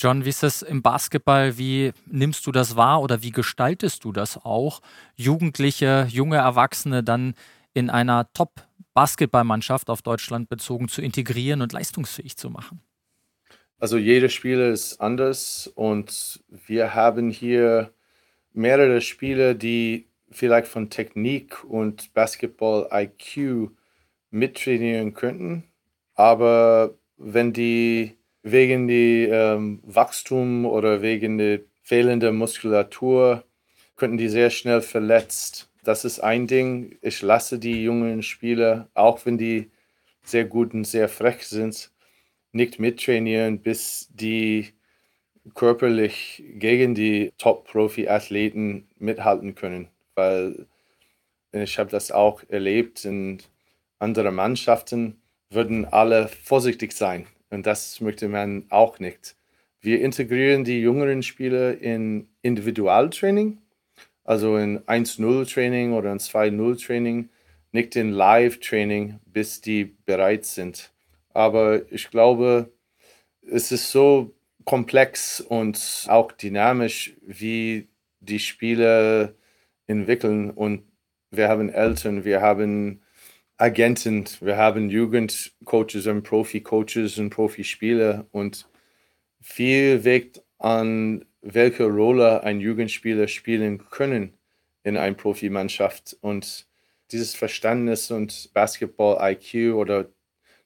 [0.00, 1.58] John, wie ist das im Basketball?
[1.58, 4.80] Wie nimmst du das wahr oder wie gestaltest du das auch?
[5.14, 7.34] Jugendliche, junge Erwachsene dann
[7.74, 12.80] in einer Top-Basketballmannschaft auf Deutschland bezogen zu integrieren und leistungsfähig zu machen?
[13.78, 17.94] Also jeder Spieler ist anders und wir haben hier
[18.52, 23.70] mehrere Spieler, die vielleicht von Technik und Basketball-IQ
[24.30, 25.64] mittrainieren könnten.
[26.14, 33.44] Aber wenn die wegen die ähm, Wachstum oder wegen der fehlenden Muskulatur
[33.96, 36.98] könnten die sehr schnell verletzt das ist ein Ding.
[37.02, 39.70] Ich lasse die jungen Spieler, auch wenn die
[40.22, 41.90] sehr gut und sehr frech sind,
[42.52, 44.74] nicht mittrainieren, bis die
[45.54, 49.88] körperlich gegen die Top-Profi-Athleten mithalten können.
[50.14, 50.66] Weil
[51.52, 53.38] ich habe das auch erlebt in
[53.98, 57.26] anderen Mannschaften, würden alle vorsichtig sein.
[57.50, 59.36] Und das möchte man auch nicht.
[59.80, 63.58] Wir integrieren die jüngeren Spieler in Individualtraining
[64.30, 67.30] also in 1-0-Training oder in 2-0-Training,
[67.72, 70.92] nicht in Live-Training, bis die bereit sind.
[71.34, 72.72] Aber ich glaube,
[73.42, 74.32] es ist so
[74.64, 77.88] komplex und auch dynamisch, wie
[78.20, 79.34] die Spiele
[79.88, 80.52] entwickeln.
[80.52, 80.84] Und
[81.32, 83.02] wir haben Eltern, wir haben
[83.56, 88.68] Agenten, wir haben Jugendcoaches und Profi-Coaches und Profispieler und
[89.40, 94.34] viel wiegt an, welche Rolle ein Jugendspieler spielen können
[94.82, 96.16] in einer Profimannschaft.
[96.20, 96.66] Und
[97.12, 100.08] dieses Verständnis und Basketball-IQ oder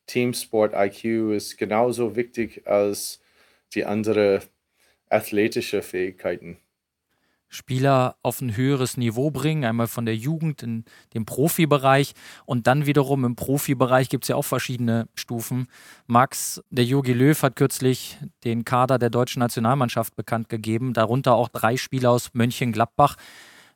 [0.06, 3.20] Teamsport-IQ ist genauso wichtig als
[3.74, 4.42] die anderen
[5.08, 6.58] athletischen Fähigkeiten.
[7.55, 12.14] Spieler auf ein höheres Niveau bringen, einmal von der Jugend in den Profibereich
[12.47, 15.69] und dann wiederum im Profibereich gibt es ja auch verschiedene Stufen.
[16.07, 21.49] Max, der Jogi Löw hat kürzlich den Kader der deutschen Nationalmannschaft bekannt gegeben, darunter auch
[21.49, 23.14] drei Spieler aus Mönchengladbach.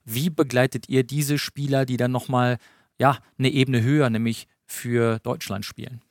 [0.05, 2.59] Wie begleitet ihr diese Spieler, die dann nochmal
[2.99, 6.03] ja, eine Ebene höher, nämlich für Deutschland spielen?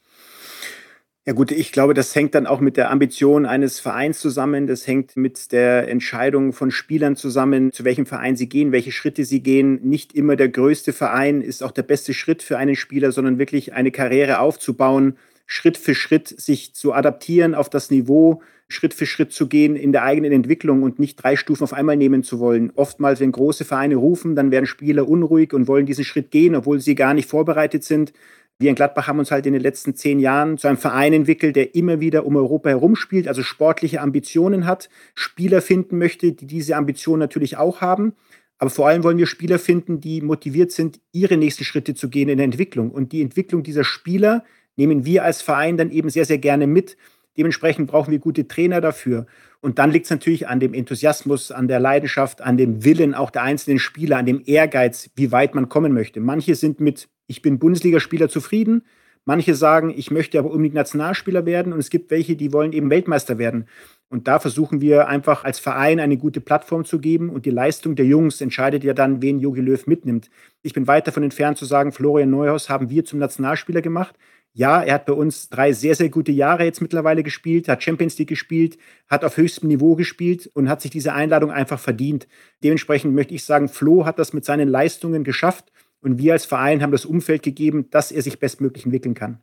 [1.28, 4.66] Ja gut, ich glaube, das hängt dann auch mit der Ambition eines Vereins zusammen.
[4.66, 9.26] Das hängt mit der Entscheidung von Spielern zusammen, zu welchem Verein sie gehen, welche Schritte
[9.26, 9.82] sie gehen.
[9.84, 13.74] Nicht immer der größte Verein ist auch der beste Schritt für einen Spieler, sondern wirklich
[13.74, 19.34] eine Karriere aufzubauen, Schritt für Schritt sich zu adaptieren auf das Niveau, Schritt für Schritt
[19.34, 22.72] zu gehen in der eigenen Entwicklung und nicht drei Stufen auf einmal nehmen zu wollen.
[22.76, 26.80] Oftmals, wenn große Vereine rufen, dann werden Spieler unruhig und wollen diesen Schritt gehen, obwohl
[26.80, 28.14] sie gar nicht vorbereitet sind.
[28.60, 31.56] Wir in Gladbach haben uns halt in den letzten zehn Jahren zu einem Verein entwickelt,
[31.56, 36.76] der immer wieder um Europa herumspielt, also sportliche Ambitionen hat, Spieler finden möchte, die diese
[36.76, 38.14] Ambitionen natürlich auch haben.
[38.58, 42.30] Aber vor allem wollen wir Spieler finden, die motiviert sind, ihre nächsten Schritte zu gehen
[42.30, 42.90] in der Entwicklung.
[42.90, 44.44] Und die Entwicklung dieser Spieler
[44.76, 46.98] nehmen wir als Verein dann eben sehr, sehr gerne mit.
[47.38, 49.28] Dementsprechend brauchen wir gute Trainer dafür.
[49.62, 53.32] Und dann liegt es natürlich an dem Enthusiasmus, an der Leidenschaft, an dem Willen auch
[53.32, 56.20] der einzelnen Spieler, an dem Ehrgeiz, wie weit man kommen möchte.
[56.20, 58.84] Manche sind mit ich bin Bundesligaspieler zufrieden.
[59.28, 61.74] Manche sagen, ich möchte aber unbedingt Nationalspieler werden.
[61.74, 63.68] Und es gibt welche, die wollen eben Weltmeister werden.
[64.08, 67.30] Und da versuchen wir einfach als Verein eine gute Plattform zu geben.
[67.30, 70.30] Und die Leistung der Jungs entscheidet ja dann, wen Jogi Löw mitnimmt.
[70.62, 74.16] Ich bin weit davon entfernt zu sagen, Florian Neuhaus haben wir zum Nationalspieler gemacht.
[74.54, 78.18] Ja, er hat bei uns drei sehr, sehr gute Jahre jetzt mittlerweile gespielt, hat Champions
[78.18, 78.78] League gespielt,
[79.10, 82.30] hat auf höchstem Niveau gespielt und hat sich diese Einladung einfach verdient.
[82.64, 86.82] Dementsprechend möchte ich sagen, Flo hat das mit seinen Leistungen geschafft und wir als Verein
[86.82, 89.40] haben das Umfeld gegeben, dass er sich bestmöglich entwickeln kann.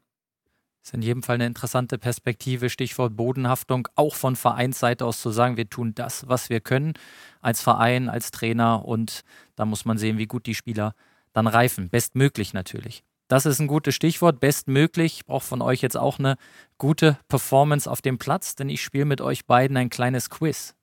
[0.81, 5.31] Das ist in jedem Fall eine interessante Perspektive, Stichwort Bodenhaftung, auch von Vereinsseite aus zu
[5.31, 6.93] sagen, wir tun das, was wir können,
[7.41, 9.23] als Verein, als Trainer und
[9.57, 10.95] da muss man sehen, wie gut die Spieler
[11.33, 11.89] dann reifen.
[11.89, 13.03] Bestmöglich natürlich.
[13.29, 15.17] Das ist ein gutes Stichwort, bestmöglich.
[15.17, 16.37] Ich brauche von euch jetzt auch eine
[16.77, 20.75] gute Performance auf dem Platz, denn ich spiele mit euch beiden ein kleines Quiz.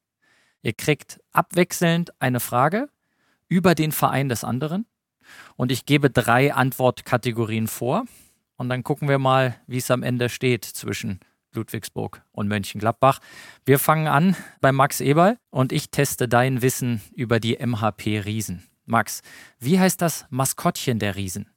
[0.64, 2.90] Ihr kriegt abwechselnd eine Frage
[3.48, 4.88] über den Verein des anderen
[5.56, 8.06] und ich gebe drei Antwortkategorien vor.
[8.58, 11.20] Und dann gucken wir mal, wie es am Ende steht zwischen
[11.54, 13.20] Ludwigsburg und Mönchengladbach.
[13.66, 18.64] Wir fangen an bei Max Eberl und ich teste dein Wissen über die MHP Riesen.
[18.86, 19.22] Max,
[19.60, 21.50] wie heißt das Maskottchen der Riesen?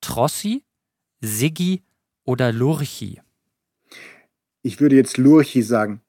[0.00, 0.64] Trossi,
[1.20, 1.82] Siggi
[2.24, 3.20] oder Lurchi?
[4.62, 6.00] Ich würde jetzt Lurchi sagen.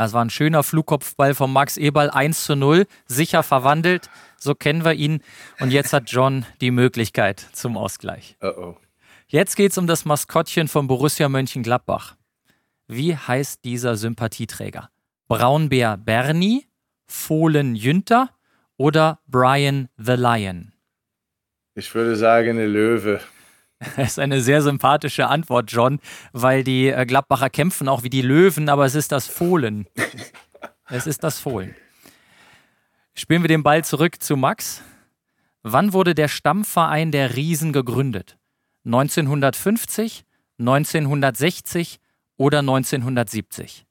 [0.00, 4.08] Das war ein schöner Flugkopfball von Max Eberl 1 zu 0, sicher verwandelt.
[4.38, 5.22] So kennen wir ihn.
[5.58, 8.34] Und jetzt hat John die Möglichkeit zum Ausgleich.
[8.42, 8.76] Uh -oh.
[9.26, 12.16] Jetzt geht es um das Maskottchen von Borussia Mönchengladbach.
[12.88, 14.88] Wie heißt dieser Sympathieträger?
[15.28, 16.64] Braunbär Bernie,
[17.06, 18.30] Fohlen Jünter
[18.78, 20.72] oder Brian the Lion?
[21.74, 23.20] Ich würde sagen, eine Löwe.
[23.96, 26.00] Das ist eine sehr sympathische Antwort, John,
[26.32, 29.86] weil die äh, Gladbacher kämpfen auch wie die Löwen, aber es ist das Fohlen.
[30.92, 31.76] Es ist das Fohlen.
[33.14, 34.82] Spielen wir den Ball zurück zu Max.
[35.62, 38.38] Wann wurde der Stammverein der Riesen gegründet?
[38.84, 40.24] 1950,
[40.58, 42.00] 1960
[42.36, 43.86] oder 1970?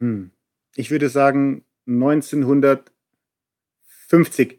[0.00, 0.32] Hm.
[0.74, 4.58] Ich würde sagen 1950.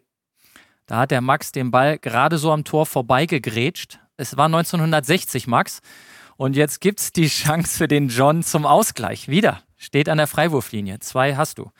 [0.85, 3.99] Da hat der Max den Ball gerade so am Tor vorbeigegrätscht.
[4.21, 5.79] Es war 1960, Max.
[6.37, 9.29] Und jetzt gibt es die Chance für den John zum Ausgleich.
[9.29, 9.63] Wieder.
[9.77, 10.99] Steht an der Freiwurflinie.
[10.99, 11.71] Zwei hast du.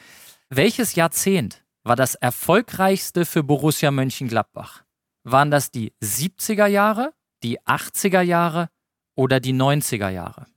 [0.50, 4.84] Welches Jahrzehnt war das erfolgreichste für Borussia Mönchengladbach?
[5.24, 8.70] Waren das die 70er Jahre, die 80er Jahre
[9.14, 10.48] oder die 90er Jahre?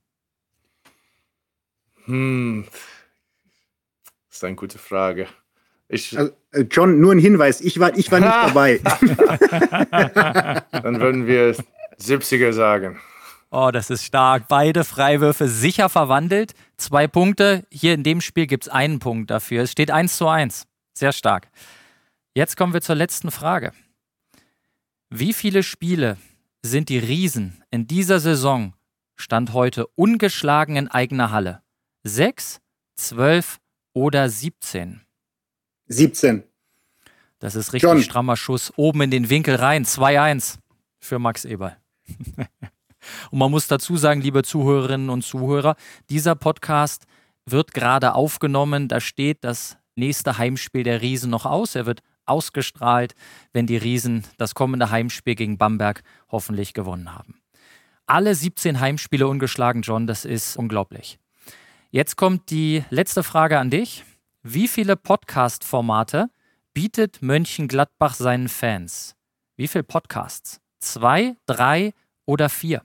[2.06, 2.66] Hm.
[4.28, 5.28] Das ist eine gute Frage.
[5.88, 8.78] Ich, also, John, nur ein Hinweis, ich war, ich war nicht dabei.
[10.72, 11.56] Dann würden wir
[12.00, 12.98] 70er sagen.
[13.50, 14.48] Oh, das ist stark.
[14.48, 16.54] Beide Freiwürfe sicher verwandelt.
[16.76, 17.64] Zwei Punkte.
[17.70, 19.62] Hier in dem Spiel gibt es einen Punkt dafür.
[19.62, 20.66] Es steht 1 zu 1.
[20.92, 21.48] Sehr stark.
[22.34, 23.72] Jetzt kommen wir zur letzten Frage.
[25.08, 26.16] Wie viele Spiele
[26.62, 28.74] sind die Riesen in dieser Saison,
[29.14, 31.62] Stand heute, ungeschlagen in eigener Halle?
[32.02, 32.60] 6,
[32.96, 33.58] 12
[33.92, 35.03] oder 17?
[35.88, 36.44] 17.
[37.38, 38.02] Das ist richtig John.
[38.02, 38.72] strammer Schuss.
[38.76, 39.84] Oben in den Winkel rein.
[39.84, 40.56] 2-1
[40.98, 41.76] für Max Eberl.
[43.30, 45.76] und man muss dazu sagen, liebe Zuhörerinnen und Zuhörer,
[46.08, 47.06] dieser Podcast
[47.46, 48.88] wird gerade aufgenommen.
[48.88, 51.74] Da steht das nächste Heimspiel der Riesen noch aus.
[51.74, 53.14] Er wird ausgestrahlt,
[53.52, 57.40] wenn die Riesen das kommende Heimspiel gegen Bamberg hoffentlich gewonnen haben.
[58.06, 61.18] Alle 17 Heimspiele ungeschlagen, John, das ist unglaublich.
[61.90, 64.04] Jetzt kommt die letzte Frage an dich.
[64.46, 66.28] Wie viele Podcast-Formate
[66.74, 69.16] bietet Mönchengladbach seinen Fans?
[69.56, 70.60] Wie viele Podcasts?
[70.80, 71.94] Zwei, drei
[72.26, 72.82] oder vier?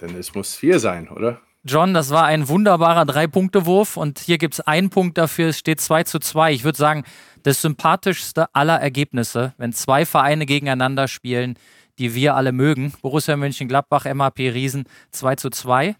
[0.00, 1.40] Denn es muss vier sein, oder?
[1.62, 5.80] John, das war ein wunderbarer Drei-Punkte-Wurf und hier gibt es einen Punkt dafür, es steht
[5.80, 6.54] 2 zu 2.
[6.54, 7.04] Ich würde sagen,
[7.44, 11.56] das sympathischste aller Ergebnisse, wenn zwei Vereine gegeneinander spielen,
[12.00, 12.94] die wir alle mögen.
[13.00, 15.94] Borussia Mönchengladbach, MAP Riesen 2 zu 2.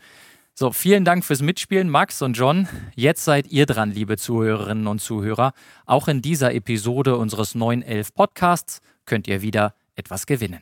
[0.61, 2.69] So, vielen Dank fürs Mitspielen, Max und John.
[2.95, 5.55] Jetzt seid ihr dran, liebe Zuhörerinnen und Zuhörer.
[5.87, 10.61] Auch in dieser Episode unseres 911 Podcasts könnt ihr wieder etwas gewinnen.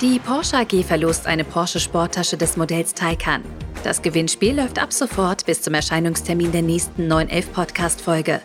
[0.00, 3.42] Die Porsche AG verlost eine Porsche Sporttasche des Modells Taycan.
[3.82, 8.40] Das Gewinnspiel läuft ab sofort bis zum Erscheinungstermin der nächsten 911 Podcast-Folge.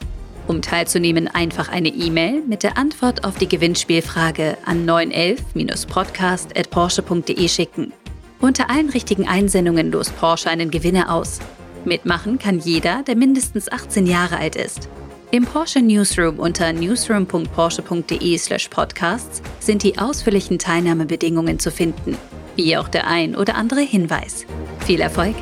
[0.48, 7.94] Um teilzunehmen, einfach eine E-Mail mit der Antwort auf die Gewinnspielfrage an 911-podcast.porsche.de schicken.
[8.42, 11.40] Unter allen richtigen Einsendungen lost Porsche einen Gewinner aus.
[11.84, 14.88] Mitmachen kann jeder, der mindestens 18 Jahre alt ist.
[15.32, 22.18] Im Porsche Newsroom unter newsroom.porsche.de/podcasts sind die ausführlichen Teilnahmebedingungen zu finden,
[22.56, 24.46] wie auch der ein oder andere Hinweis.
[24.86, 25.36] Viel Erfolg!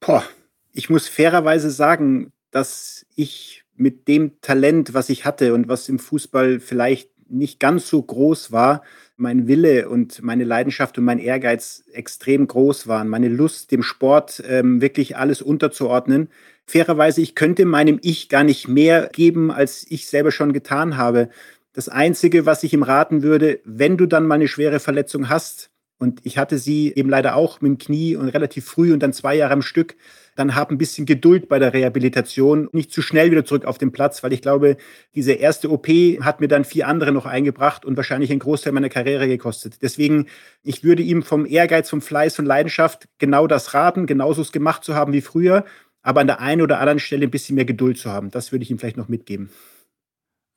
[0.00, 0.24] Boah,
[0.72, 5.98] ich muss fairerweise sagen, dass ich mit dem Talent, was ich hatte und was im
[5.98, 8.82] Fußball vielleicht nicht ganz so groß war,
[9.16, 14.42] mein Wille und meine Leidenschaft und mein Ehrgeiz extrem groß waren, meine Lust, dem Sport
[14.46, 16.28] ähm, wirklich alles unterzuordnen.
[16.66, 21.28] Fairerweise, ich könnte meinem Ich gar nicht mehr geben, als ich selber schon getan habe.
[21.72, 25.70] Das Einzige, was ich ihm raten würde, wenn du dann mal eine schwere Verletzung hast,
[25.98, 29.12] und ich hatte sie eben leider auch mit dem Knie und relativ früh und dann
[29.12, 29.96] zwei Jahre am Stück,
[30.36, 33.90] dann hab ein bisschen Geduld bei der Rehabilitation, nicht zu schnell wieder zurück auf den
[33.90, 34.76] Platz, weil ich glaube,
[35.16, 38.88] diese erste OP hat mir dann vier andere noch eingebracht und wahrscheinlich einen Großteil meiner
[38.88, 39.82] Karriere gekostet.
[39.82, 40.26] Deswegen,
[40.62, 44.84] ich würde ihm vom Ehrgeiz, vom Fleiß und Leidenschaft genau das raten, genauso es gemacht
[44.84, 45.64] zu haben wie früher,
[46.02, 48.30] aber an der einen oder anderen Stelle ein bisschen mehr Geduld zu haben.
[48.30, 49.50] Das würde ich ihm vielleicht noch mitgeben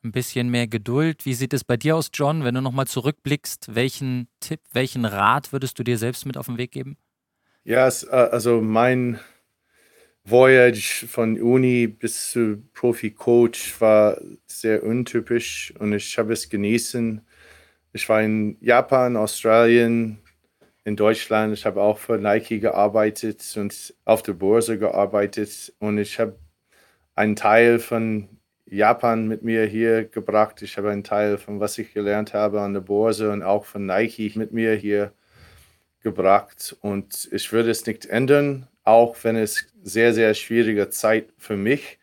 [0.03, 1.25] ein bisschen mehr Geduld.
[1.25, 3.75] Wie sieht es bei dir aus, John, wenn du nochmal zurückblickst?
[3.75, 6.97] Welchen Tipp, welchen Rat würdest du dir selbst mit auf den Weg geben?
[7.63, 9.19] Ja, äh, also mein
[10.23, 17.21] Voyage von Uni bis zu Profi-Coach war sehr untypisch und ich habe es genießen.
[17.93, 20.19] Ich war in Japan, Australien,
[20.83, 21.53] in Deutschland.
[21.53, 26.37] Ich habe auch für Nike gearbeitet und auf der Börse gearbeitet und ich habe
[27.15, 28.29] einen Teil von
[28.65, 30.61] Japan mit mir hier gebracht.
[30.61, 33.85] Ich habe einen Teil von was ich gelernt habe an der Börse und auch von
[33.85, 35.13] Nike mit mir hier
[36.01, 41.57] gebracht und ich würde es nicht ändern auch wenn es sehr, sehr schwierige Zeit für
[41.57, 41.99] mich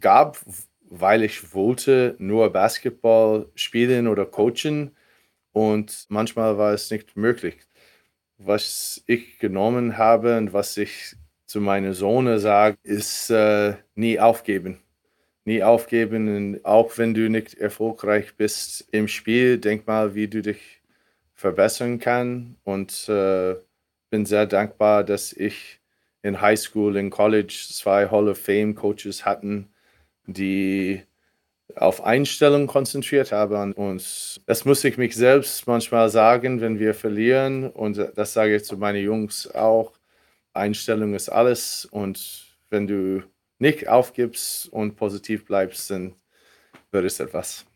[0.00, 0.38] gab,
[0.82, 4.96] weil ich wollte nur Basketball spielen oder coachen
[5.52, 7.56] und manchmal war es nicht möglich.
[8.38, 11.16] Was ich genommen habe und was ich
[11.46, 14.80] zu meiner Sohn sage, ist äh, nie aufgeben.
[15.44, 20.40] Nie aufgeben und auch wenn du nicht erfolgreich bist im Spiel, denk mal, wie du
[20.42, 20.80] dich
[21.34, 23.56] verbessern kannst und äh,
[24.10, 25.80] bin sehr dankbar, dass ich
[26.22, 29.68] in High School, in College zwei Hall of Fame Coaches hatten,
[30.26, 31.02] die
[31.76, 33.72] auf Einstellung konzentriert haben.
[33.72, 37.70] Und das muss ich mich selbst manchmal sagen, wenn wir verlieren.
[37.70, 39.92] Und das sage ich zu meinen Jungs auch.
[40.52, 41.84] Einstellung ist alles.
[41.84, 43.22] Und wenn du
[43.58, 46.14] nicht aufgibst und positiv bleibst, dann
[46.90, 47.66] wird es etwas.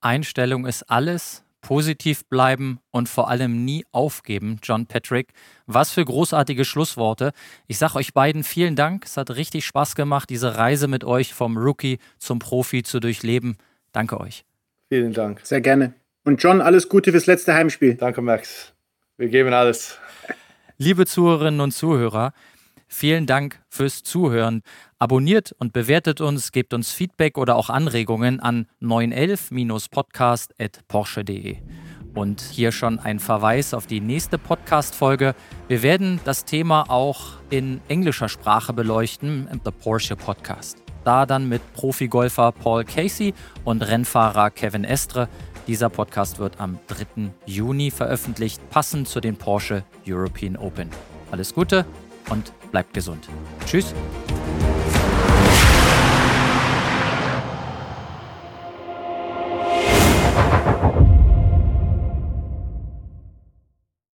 [0.00, 5.32] Einstellung ist alles positiv bleiben und vor allem nie aufgeben, John Patrick.
[5.66, 7.32] Was für großartige Schlussworte.
[7.66, 9.06] Ich sage euch beiden vielen Dank.
[9.06, 13.56] Es hat richtig Spaß gemacht, diese Reise mit euch vom Rookie zum Profi zu durchleben.
[13.92, 14.44] Danke euch.
[14.90, 15.40] Vielen Dank.
[15.42, 15.94] Sehr gerne.
[16.24, 17.94] Und John, alles Gute fürs letzte Heimspiel.
[17.94, 18.74] Danke, Max.
[19.16, 19.98] Wir geben alles.
[20.76, 22.32] Liebe Zuhörerinnen und Zuhörer,
[22.94, 24.62] vielen Dank fürs Zuhören.
[24.98, 31.56] Abonniert und bewertet uns, gebt uns Feedback oder auch Anregungen an 911-podcast.porsche.de.
[32.14, 35.34] Und hier schon ein Verweis auf die nächste Podcast-Folge.
[35.66, 40.78] Wir werden das Thema auch in englischer Sprache beleuchten, im The Porsche Podcast.
[41.02, 43.34] Da dann mit Profigolfer Paul Casey
[43.64, 45.28] und Rennfahrer Kevin Estre.
[45.66, 47.32] Dieser Podcast wird am 3.
[47.46, 50.88] Juni veröffentlicht, passend zu den Porsche European Open.
[51.32, 51.84] Alles Gute
[52.30, 53.28] und bleibt gesund.
[53.66, 53.94] Tschüss.